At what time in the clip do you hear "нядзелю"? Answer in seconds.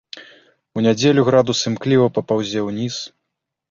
0.85-1.27